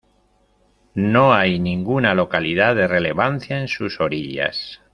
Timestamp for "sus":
3.67-3.99